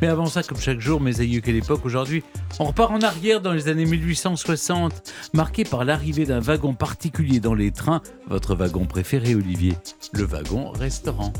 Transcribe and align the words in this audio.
Mais 0.00 0.08
avant 0.08 0.26
ça, 0.26 0.42
comme 0.42 0.58
chaque 0.58 0.80
jour, 0.80 1.00
mes 1.00 1.20
aïeux, 1.20 1.40
quelle 1.40 1.56
époque 1.56 1.84
aujourd'hui 1.84 2.22
On 2.58 2.64
repart 2.64 2.90
en 2.90 3.00
arrière 3.00 3.40
dans 3.40 3.52
les 3.52 3.68
années 3.68 3.86
1860, 3.86 5.12
marqué 5.32 5.64
par 5.64 5.84
l'arrivée 5.84 6.26
d'un 6.26 6.40
wagon 6.40 6.74
particulier 6.74 7.40
dans 7.40 7.54
les 7.54 7.70
trains. 7.70 8.02
Votre 8.28 8.54
wagon 8.54 8.84
préféré, 8.86 9.34
Olivier? 9.34 9.74
Le 10.12 10.24
wagon 10.24 10.70
restaurant. 10.70 11.32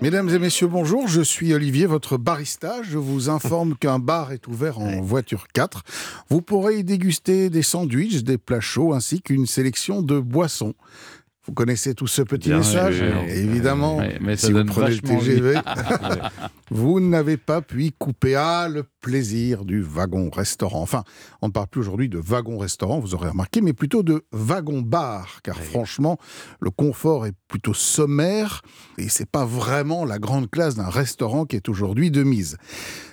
Mesdames 0.00 0.30
et 0.30 0.38
messieurs, 0.40 0.66
bonjour. 0.66 1.06
Je 1.06 1.22
suis 1.22 1.54
Olivier, 1.54 1.86
votre 1.86 2.16
barista. 2.16 2.82
Je 2.82 2.98
vous 2.98 3.30
informe 3.30 3.76
qu'un 3.76 4.00
bar 4.00 4.32
est 4.32 4.48
ouvert 4.48 4.80
en 4.80 5.00
voiture 5.00 5.46
4. 5.52 5.84
Vous 6.28 6.42
pourrez 6.42 6.78
y 6.78 6.84
déguster 6.84 7.50
des 7.50 7.62
sandwichs, 7.62 8.24
des 8.24 8.36
plats 8.36 8.60
chauds 8.60 8.94
ainsi 8.94 9.22
qu'une 9.22 9.46
sélection 9.46 10.02
de 10.02 10.18
boissons. 10.18 10.74
Vous 11.46 11.54
connaissez 11.54 11.94
tous 11.94 12.06
ce 12.06 12.22
petit 12.22 12.50
message 12.50 13.02
Évidemment, 13.28 14.00
mais 14.20 14.36
si 14.36 14.52
vous 14.52 14.64
prenez 14.64 14.94
le 14.94 15.00
TGV, 15.00 15.60
vous 16.70 17.00
n'avez 17.00 17.36
pas 17.36 17.60
pu 17.60 17.90
couper. 17.98 18.32
À 18.34 18.68
le 18.68 18.84
plaisir 19.00 19.64
du 19.64 19.82
wagon-restaurant. 19.82 20.80
Enfin, 20.80 21.04
on 21.42 21.48
ne 21.48 21.52
parle 21.52 21.66
plus 21.66 21.80
aujourd'hui 21.80 22.08
de 22.08 22.18
wagon-restaurant, 22.18 23.00
vous 23.00 23.14
aurez 23.14 23.28
remarqué, 23.28 23.60
mais 23.60 23.72
plutôt 23.72 24.02
de 24.02 24.24
wagon-bar, 24.32 25.40
car 25.42 25.56
franchement, 25.58 26.18
le 26.60 26.70
confort 26.70 27.26
est 27.26 27.34
plutôt 27.48 27.74
sommaire 27.74 28.62
et 28.98 29.08
c'est 29.08 29.28
pas 29.28 29.44
vraiment 29.44 30.04
la 30.04 30.18
grande 30.18 30.50
classe 30.50 30.76
d'un 30.76 30.88
restaurant 30.88 31.44
qui 31.44 31.56
est 31.56 31.68
aujourd'hui 31.68 32.10
de 32.10 32.22
mise. 32.22 32.56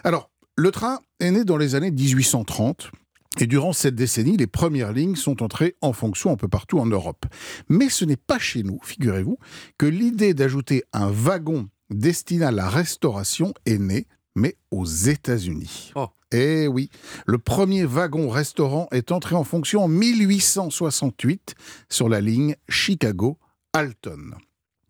Alors, 0.03 0.29
le 0.55 0.71
train 0.71 0.99
est 1.19 1.31
né 1.31 1.43
dans 1.43 1.57
les 1.57 1.75
années 1.75 1.91
1830 1.91 2.91
et 3.39 3.47
durant 3.47 3.71
cette 3.71 3.95
décennie, 3.95 4.35
les 4.35 4.47
premières 4.47 4.91
lignes 4.91 5.15
sont 5.15 5.41
entrées 5.41 5.77
en 5.81 5.93
fonction 5.93 6.31
un 6.31 6.35
peu 6.35 6.49
partout 6.49 6.79
en 6.79 6.85
Europe. 6.85 7.25
Mais 7.69 7.87
ce 7.87 8.03
n'est 8.03 8.17
pas 8.17 8.37
chez 8.37 8.63
nous, 8.63 8.79
figurez-vous, 8.83 9.37
que 9.77 9.85
l'idée 9.85 10.33
d'ajouter 10.33 10.83
un 10.91 11.09
wagon 11.09 11.69
destiné 11.89 12.43
à 12.45 12.51
la 12.51 12.67
restauration 12.67 13.53
est 13.65 13.79
née, 13.79 14.07
mais 14.35 14.57
aux 14.71 14.85
États-Unis. 14.85 15.93
Oh. 15.95 16.07
Eh 16.31 16.67
oui, 16.67 16.89
le 17.25 17.39
premier 17.39 17.85
wagon-restaurant 17.85 18.87
est 18.91 19.11
entré 19.11 19.35
en 19.35 19.45
fonction 19.45 19.85
en 19.85 19.87
1868 19.87 21.55
sur 21.89 22.09
la 22.09 22.21
ligne 22.21 22.55
Chicago-Alton. 22.67 24.31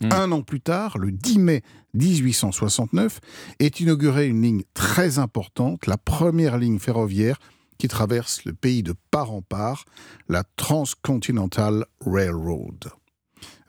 Hmm. 0.02 0.12
Un 0.12 0.32
an 0.32 0.42
plus 0.42 0.60
tard, 0.60 0.98
le 0.98 1.12
10 1.12 1.40
mai 1.40 1.62
1869, 1.94 3.20
est 3.60 3.80
inaugurée 3.80 4.28
une 4.28 4.42
ligne 4.42 4.64
très 4.74 5.20
importante, 5.20 5.86
la 5.86 5.98
première 5.98 6.58
ligne 6.58 6.80
ferroviaire 6.80 7.40
qui 7.80 7.88
traverse 7.88 8.46
le 8.46 8.54
pays 8.54 8.84
de 8.84 8.94
part 9.10 9.32
en 9.32 9.42
part, 9.42 9.86
la 10.28 10.44
Transcontinental 10.58 11.86
Railroad. 12.06 12.92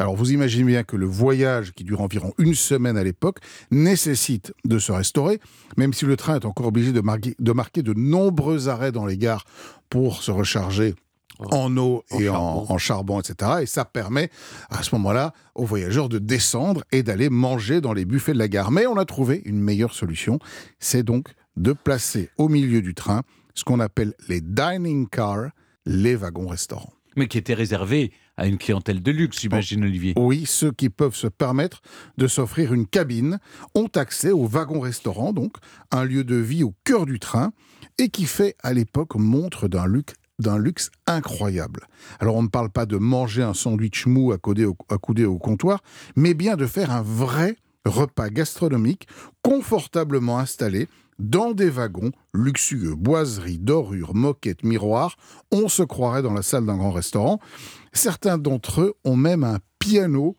Alors 0.01 0.17
vous 0.17 0.33
imaginez 0.33 0.65
bien 0.65 0.83
que 0.83 0.97
le 0.97 1.07
voyage, 1.07 1.73
qui 1.73 1.85
dure 1.85 2.01
environ 2.01 2.35
une 2.39 2.55
semaine 2.55 2.97
à 2.97 3.05
l'époque, 3.05 3.39
nécessite 3.71 4.53
de 4.65 4.79
se 4.79 4.91
restaurer, 4.91 5.41
même 5.77 5.93
si 5.93 6.07
le 6.07 6.17
train 6.17 6.37
est 6.37 6.45
encore 6.45 6.67
obligé 6.67 6.93
de 6.93 7.01
marquer 7.01 7.37
de, 7.39 7.53
marquer 7.53 7.83
de 7.83 7.95
nombreux 7.95 8.69
arrêts 8.69 8.93
dans 8.93 9.07
les 9.07 9.17
gares 9.17 9.45
pour 9.89 10.23
se 10.23 10.31
recharger 10.31 10.95
en 11.39 11.75
eau 11.77 12.05
et 12.19 12.29
en, 12.29 12.35
charbon. 12.35 12.75
en 12.75 12.79
charbon, 12.79 13.21
etc. 13.21 13.53
Et 13.63 13.67
ça 13.67 13.85
permet 13.85 14.31
à 14.71 14.83
ce 14.83 14.95
moment-là 14.97 15.33
aux 15.55 15.65
voyageurs 15.65 16.09
de 16.09 16.19
descendre 16.19 16.83
et 16.93 17.03
d'aller 17.03 17.31
manger 17.31 17.81
dans 17.81 17.93
les 17.93 18.05
buffets 18.05 18.33
de 18.33 18.39
la 18.39 18.49
gare. 18.49 18.71
Mais 18.73 18.87
on 18.87 18.97
a 18.97 19.05
trouvé 19.05 19.41
une 19.45 19.61
meilleure 19.61 19.95
solution, 19.95 20.39
c'est 20.81 21.03
donc 21.03 21.29
de 21.57 21.73
placer 21.73 22.31
au 22.39 22.49
milieu 22.49 22.83
du 22.83 22.95
train 22.95 23.23
ce 23.55 23.65
qu'on 23.65 23.81
appelle 23.81 24.15
les 24.29 24.41
dining 24.41 25.09
cars, 25.09 25.51
les 25.87 26.17
wagons-restaurants. 26.17 26.93
Mais 27.17 27.27
qui 27.27 27.39
était 27.39 27.55
réservé 27.55 28.13
à 28.37 28.47
une 28.47 28.57
clientèle 28.57 29.03
de 29.03 29.11
luxe, 29.11 29.41
j'imagine, 29.41 29.85
Olivier. 29.85 30.15
Oui, 30.17 30.45
ceux 30.47 30.73
qui 30.73 30.89
peuvent 30.89 31.15
se 31.15 31.27
permettre 31.27 31.83
de 32.17 32.27
s'offrir 32.27 32.73
une 32.73 32.87
cabine 32.87 33.39
ont 33.75 33.91
accès 33.95 34.31
au 34.31 34.47
wagon-restaurant, 34.47 35.33
donc 35.33 35.57
un 35.91 36.05
lieu 36.05 36.25
de 36.25 36.37
vie 36.37 36.63
au 36.63 36.75
cœur 36.85 37.05
du 37.05 37.19
train, 37.19 37.53
et 37.99 38.09
qui 38.09 38.25
fait 38.25 38.57
à 38.63 38.73
l'époque 38.73 39.17
montre 39.17 39.69
d'un 39.69 39.87
luxe 39.87 40.15
d'un 40.41 40.59
luxe 40.59 40.91
incroyable. 41.07 41.87
Alors 42.19 42.37
on 42.37 42.43
ne 42.43 42.49
parle 42.49 42.71
pas 42.71 42.87
de 42.87 42.97
manger 42.97 43.43
un 43.43 43.53
sandwich 43.53 44.07
mou 44.07 44.33
accoudé 44.33 44.65
au, 44.65 44.75
accoudé 44.89 45.27
au 45.27 45.39
comptoir, 45.39 45.83
mais 46.17 46.33
bien 46.33 46.57
de 46.57 46.65
faire 46.67 46.91
un 46.91 47.03
vrai 47.03 47.57
repas 47.85 48.31
gastronomique 48.31 49.07
confortablement 49.43 50.39
installé 50.39 50.89
dans 51.21 51.53
des 51.53 51.71
wagons 51.71 52.11
luxueux, 52.35 52.95
boiseries, 52.95 53.59
dorures, 53.59 54.15
moquettes, 54.15 54.65
miroirs. 54.65 55.17
On 55.53 55.69
se 55.69 55.83
croirait 55.83 56.23
dans 56.23 56.33
la 56.33 56.43
salle 56.43 56.67
d'un 56.67 56.77
grand 56.77 56.93
restaurant. 56.93 57.39
Certains 57.93 58.39
d'entre 58.39 58.81
eux 58.81 58.95
ont 59.05 59.17
même 59.17 59.45
un 59.45 59.59
piano 59.79 60.37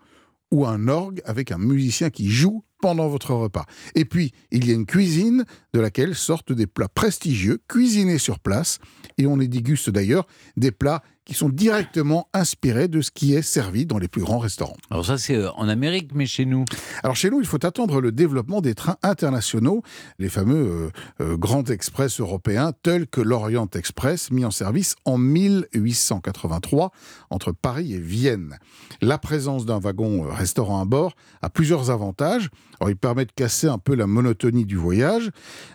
ou 0.51 0.65
un 0.65 0.87
orgue 0.87 1.21
avec 1.25 1.51
un 1.51 1.57
musicien 1.57 2.09
qui 2.09 2.29
joue 2.29 2.63
pendant 2.81 3.07
votre 3.07 3.33
repas. 3.33 3.65
Et 3.95 4.05
puis, 4.05 4.33
il 4.51 4.67
y 4.67 4.71
a 4.71 4.73
une 4.73 4.85
cuisine 4.85 5.45
de 5.73 5.79
laquelle 5.79 6.15
sortent 6.15 6.51
des 6.51 6.67
plats 6.67 6.89
prestigieux, 6.89 7.61
cuisinés 7.67 8.17
sur 8.17 8.39
place, 8.39 8.79
et 9.17 9.27
on 9.27 9.39
y 9.39 9.47
déguste 9.47 9.89
d'ailleurs 9.89 10.27
des 10.57 10.71
plats 10.71 11.03
qui 11.25 11.33
sont 11.35 11.49
directement 11.49 12.27
inspirés 12.33 12.87
de 12.87 13.01
ce 13.01 13.11
qui 13.11 13.35
est 13.35 13.41
servi 13.41 13.85
dans 13.85 13.99
les 13.99 14.07
plus 14.07 14.21
grands 14.21 14.39
restaurants. 14.39 14.75
Alors 14.89 15.05
ça, 15.05 15.17
c'est 15.17 15.35
euh, 15.35 15.51
en 15.51 15.69
Amérique, 15.69 16.11
mais 16.15 16.25
chez 16.25 16.45
nous. 16.45 16.65
Alors 17.03 17.15
chez 17.15 17.29
nous, 17.29 17.39
il 17.39 17.45
faut 17.45 17.63
attendre 17.63 18.01
le 18.01 18.11
développement 18.11 18.61
des 18.61 18.73
trains 18.73 18.97
internationaux, 19.03 19.83
les 20.17 20.29
fameux 20.29 20.91
euh, 21.21 21.23
euh, 21.33 21.37
grands 21.37 21.63
express 21.65 22.19
européens 22.19 22.71
tels 22.83 23.07
que 23.07 23.21
l'Orient 23.21 23.69
Express, 23.75 24.31
mis 24.31 24.45
en 24.45 24.51
service 24.51 24.95
en 25.05 25.17
1883 25.17 26.91
entre 27.29 27.51
Paris 27.51 27.93
et 27.93 27.99
Vienne. 27.99 28.57
La 29.01 29.17
présence 29.17 29.65
d'un 29.65 29.79
wagon 29.79 30.23
restaurant 30.23 30.81
à 30.81 30.85
bord 30.85 31.15
a 31.41 31.49
plusieurs 31.49 31.91
avantages. 31.91 32.49
Alors, 32.79 32.89
il 32.89 32.97
permet 32.97 33.25
de 33.25 33.31
casser 33.31 33.67
un 33.67 33.77
peu 33.77 33.93
la 33.93 34.07
monotonie 34.07 34.65
du 34.65 34.75
voyage, 34.75 35.29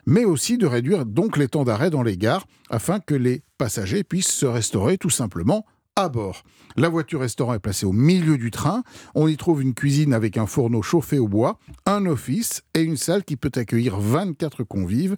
mais 0.07 0.25
aussi 0.25 0.59
de 0.59 0.67
réduire 0.67 1.07
donc 1.07 1.37
les 1.37 1.49
temps 1.49 1.65
d'arrêt 1.65 1.91
dans 1.91 2.03
les 2.03 2.17
gares 2.17 2.47
afin 2.69 2.99
que 2.99 3.15
les 3.15 3.43
passagers 3.57 4.05
puissent 4.05 4.33
se 4.33 4.47
restaurer 4.47 4.99
tout 4.99 5.11
simplement 5.11 5.65
à 5.97 6.11
bord. 6.11 6.43
La 6.77 6.91
voiture-restaurant 6.91 7.55
est 7.55 7.59
placée 7.59 7.87
au 7.87 7.93
milieu 7.93 8.37
du 8.37 8.51
train. 8.51 8.83
On 9.15 9.29
y 9.29 9.37
trouve 9.37 9.63
une 9.63 9.73
cuisine 9.73 10.13
avec 10.13 10.37
un 10.37 10.47
fourneau 10.47 10.83
chauffé 10.83 11.19
au 11.19 11.27
bois, 11.27 11.59
un 11.87 12.05
office 12.05 12.63
et 12.75 12.83
une 12.83 12.99
salle 12.99 13.25
qui 13.25 13.37
peut 13.37 13.53
accueillir 13.55 13.99
24 13.99 14.63
convives. 14.63 15.17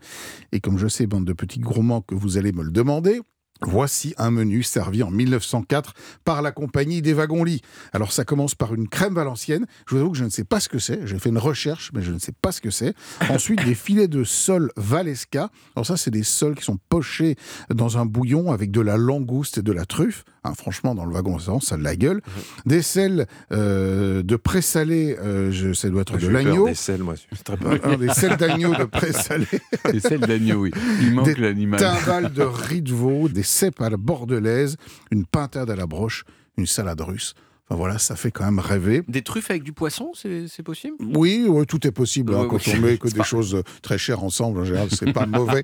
Et 0.53 0.61
comme 0.61 0.79
je 0.79 0.87
sais, 0.87 1.07
bande 1.07 1.25
de 1.25 1.33
petits 1.33 1.59
gourmands, 1.59 2.01
que 2.01 2.15
vous 2.15 2.39
allez 2.39 2.53
me 2.53 2.63
le 2.63 2.71
demander, 2.71 3.21
Voici 3.63 4.15
un 4.19 4.31
menu 4.31 4.63
servi 4.63 5.03
en 5.03 5.11
1904 5.11 5.95
par 6.25 6.43
la 6.43 6.53
compagnie 6.53 7.03
des 7.03 7.13
wagons-lits. 7.13 7.61
Alors 7.93 8.13
ça 8.13 8.25
commence 8.25 8.55
par 8.55 8.75
une 8.75 8.89
crème 8.89 9.15
valencienne. 9.15 9.67
Je 9.89 9.95
vous 9.95 10.01
avoue 10.01 10.13
que 10.13 10.19
je 10.19 10.25
ne 10.25 10.31
sais 10.31 10.45
pas 10.45 10.61
ce 10.61 10.69
que 10.69 10.79
c'est. 10.79 11.01
J'ai 11.07 11.19
fait 11.19 11.29
une 11.31 11.39
recherche, 11.39 11.91
mais 11.95 12.03
je 12.03 12.13
ne 12.13 12.19
sais 12.19 12.33
pas 12.33 12.53
ce 12.53 12.61
que 12.61 12.71
c'est. 12.71 12.95
Ensuite, 13.31 13.65
des 13.65 13.75
filets 13.75 14.09
de 14.09 14.23
sole 14.25 14.71
Valesca. 14.77 15.51
Alors 15.77 15.87
ça, 15.87 15.97
c'est 15.97 16.11
des 16.11 16.23
sols 16.23 16.55
qui 16.55 16.65
sont 16.65 16.79
pochés 16.89 17.37
dans 17.75 17.99
un 17.99 18.07
bouillon 18.07 18.53
avec 18.53 18.71
de 18.71 18.81
la 18.81 18.97
langouste 18.97 19.59
et 19.59 19.63
de 19.63 19.73
la 19.73 19.85
truffe. 19.87 20.25
Hein, 20.45 20.53
franchement, 20.57 20.95
dans 20.95 21.05
le 21.05 21.13
wagon 21.13 21.35
restaurant, 21.35 21.61
ça 21.61 21.75
a 21.75 21.79
de 21.79 21.83
la 21.83 21.97
gueule. 21.97 22.23
Des 22.65 22.81
sels 22.81 23.27
euh, 23.53 24.23
de 24.23 24.37
présalé, 24.37 25.17
euh, 25.21 25.51
je- 25.51 25.73
ça 25.73 25.89
doit 25.91 26.03
être 26.03 26.17
de 26.17 26.29
l'agneau. 26.29 26.69
Des 26.69 26.75
sels, 26.75 27.03
moi. 27.03 27.15
Très 27.45 27.57
un 27.85 27.97
des 27.97 28.09
sels 28.11 28.37
d'agneau 28.37 28.75
de 28.75 28.85
présalé. 28.85 29.47
Et 29.93 30.01
celle 30.01 30.21
d'agneau, 30.21 30.61
oui. 30.63 30.71
Il 31.01 31.15
manque 31.15 31.27
Des 31.27 31.35
l'animal. 31.35 31.81
timbales 31.81 32.33
de 32.33 32.43
riz 32.43 32.83
de 32.83 32.93
veau, 32.95 33.29
des 33.29 33.43
cèpes 33.49 33.81
à 33.81 33.91
la 33.91 33.97
bordelaise, 33.97 34.77
une 35.11 35.25
pintade 35.27 35.71
à 35.71 35.77
la 35.77 35.87
broche, 35.87 36.25
une 36.57 36.67
salade 36.67 37.01
russe. 37.01 37.35
Enfin 37.71 37.77
voilà, 37.77 37.99
ça 37.99 38.17
fait 38.17 38.31
quand 38.31 38.47
même 38.47 38.61
rêver. 38.61 39.03
Des 39.09 39.21
truffes 39.21 39.51
avec 39.51 39.63
du 39.63 39.75
poisson, 39.75 40.13
c'est 40.15 40.63
possible? 40.63 40.97
Oui, 41.15 41.47
tout 41.69 41.87
est 41.87 41.91
possible 41.91 42.35
hein, 42.35 42.47
Oui, 42.51 42.59
quand 42.65 42.73
on 42.75 42.81
met 42.81 42.97
que 42.99 43.09
des 43.09 43.19
pas- 43.19 43.25
choses 43.25 43.57
euh, 43.57 43.63
très 43.83 43.99
chères 43.99 44.25
ensemble. 44.25 44.61
En 44.61 44.65
général, 44.65 44.89
c'est 44.91 45.13
pas 45.13 45.27
mauvais. 45.27 45.63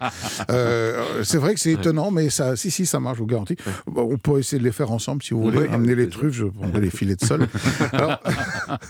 Euh, 0.51 1.23
c'est 1.25 1.39
vrai 1.39 1.55
que 1.55 1.61
c'est 1.61 1.73
étonnant, 1.73 2.11
mais 2.11 2.29
ça, 2.29 2.57
si 2.57 2.71
si, 2.71 2.85
ça 2.85 3.01
marche, 3.01 3.17
je 3.17 3.23
vous 3.23 3.27
garantis. 3.27 3.57
On 3.97 4.19
peut 4.19 4.39
essayer 4.39 4.59
de 4.59 4.65
les 4.65 4.73
faire 4.73 4.93
ensemble 4.93 5.23
si 5.23 5.33
vous 5.33 5.43
voulez. 5.45 5.61
Oui, 5.61 5.69
Amener 5.73 5.95
les 5.95 6.11
truffes, 6.11 6.35
je 6.35 6.45
prendrai 6.45 6.83
les 6.83 6.91
filets 6.91 7.17
de 7.17 7.25
sol. 7.25 7.49
Alors, 7.93 8.21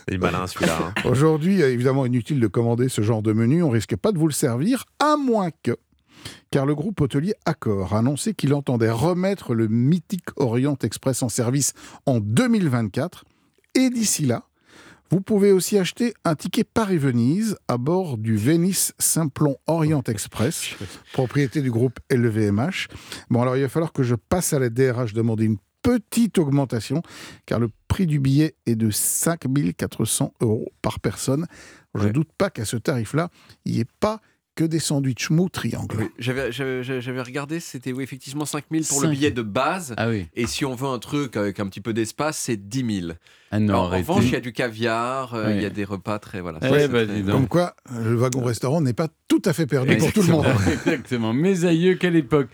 Il 0.09 0.15
est 0.15 0.19
malin 0.19 0.49
celui-là. 0.49 0.79
hein. 0.83 0.93
Aujourd'hui, 1.09 1.61
évidemment, 1.63 2.07
inutile 2.07 2.41
de 2.41 2.47
commander 2.49 2.89
ce 2.89 3.03
genre 3.03 3.23
de 3.23 3.33
menu. 3.33 3.63
On 3.63 3.71
risque 3.71 3.95
pas 3.95 4.11
de 4.11 4.19
vous 4.19 4.27
le 4.27 4.33
servir, 4.33 4.87
à 4.99 5.17
moins 5.17 5.51
que. 5.63 5.77
Car 6.51 6.67
le 6.67 6.75
groupe 6.75 7.01
hôtelier 7.01 7.35
Accor 7.45 7.95
a 7.95 7.99
annoncé 7.99 8.35
qu'il 8.35 8.55
entendait 8.55 8.91
remettre 8.91 9.55
le 9.55 9.69
mythique 9.69 10.29
Orient 10.37 10.77
Express 10.83 11.23
en 11.23 11.29
service 11.29 11.73
en 12.07 12.21
2024. 12.21 13.25
Et 13.75 13.91
d'ici 13.91 14.25
là, 14.27 14.45
vous 15.11 15.21
pouvez 15.21 15.53
aussi 15.53 15.79
acheter 15.79 16.15
un 16.25 16.35
ticket 16.35 16.65
Paris-Venise 16.65 17.57
à 17.69 17.77
bord 17.77 18.19
du 18.19 18.37
Venice 18.37 18.95
Simplon 18.99 19.57
Orient 19.67 20.03
Express, 20.09 20.71
propriété 21.13 21.61
du 21.61 21.71
groupe 21.71 22.01
LVMH. 22.11 22.89
Bon, 23.31 23.43
alors 23.43 23.57
il 23.57 23.63
va 23.63 23.69
falloir 23.69 23.93
que 23.93 24.03
je 24.03 24.15
passe 24.15 24.53
à 24.53 24.59
la 24.59 24.71
DRH 24.71 25.13
demander 25.13 25.45
une 25.45 25.59
petite 25.83 26.39
augmentation, 26.39 27.03
car 27.47 27.59
le 27.61 27.69
prix 27.89 28.07
du 28.07 28.19
billet 28.19 28.55
est 28.65 28.75
de 28.75 28.91
5400 28.91 30.33
euros 30.41 30.73
par 30.83 30.99
personne. 31.01 31.47
Je 31.95 32.01
ne 32.01 32.07
Ouais. 32.07 32.13
doute 32.13 32.31
pas 32.39 32.51
qu'à 32.51 32.65
ce 32.65 32.77
tarif-là, 32.77 33.29
il 33.67 33.75
n'y 33.75 33.81
ait 33.81 33.87
pas 34.01 34.21
que 34.55 34.65
des 34.65 34.79
sandwichs 34.79 35.31
mou 35.31 35.49
triangle. 35.49 35.97
Oui, 35.99 36.05
J'avais 36.19 36.53
j'avais- 36.53 36.83
j'avais 36.83 37.23
regardé, 37.23 37.59
c'était 37.61 37.93
oui, 37.93 38.05
effectivement 38.05 38.45
5000 38.45 38.85
pour 38.87 39.01
le 39.01 39.09
5 39.09 39.13
billet 39.13 39.31
de 39.33 39.43
base. 39.43 39.95
Ah 39.97 40.09
oui. 40.09 40.27
Et 40.37 40.47
si 40.47 40.65
on 40.65 40.75
veut 40.75 40.87
un 40.89 40.99
truc 41.01 41.37
avec 41.37 41.59
un 41.61 41.67
petit 41.67 41.81
peu 41.81 41.93
d'espace, 41.93 42.39
c'est 42.39 42.57
10 42.57 43.01
000. 43.01 43.13
Ah 43.51 43.61
non, 43.61 43.69
Alors, 43.75 43.85
en 43.85 43.97
revanche, 43.97 44.25
il 44.25 44.33
y 44.33 44.37
a 44.37 44.41
du 44.41 44.53
caviar, 44.53 45.35
euh, 45.35 45.51
il 45.51 45.57
Ouais. 45.57 45.63
y 45.63 45.67
a 45.67 45.71
des 45.71 45.85
repas 45.85 46.19
très. 46.19 46.41
Voilà, 46.41 46.59
Eh 46.63 46.69
ça, 46.69 46.89
très- 46.89 47.07
donc. 47.07 47.31
Comme 47.31 47.49
quoi, 47.49 47.75
le 47.93 48.15
wagon-restaurant 48.17 48.81
n'est 48.81 48.93
pas 48.93 49.09
tout 49.29 49.43
à 49.45 49.53
fait 49.53 49.67
perdu 49.67 49.97
pour 49.97 50.13
tout 50.13 50.23
le 50.23 50.29
monde. 50.29 50.47
Exactement. 50.73 51.33
Mes 51.33 51.65
aïeux, 51.65 51.95
quelle 51.95 52.17
époque. 52.17 52.49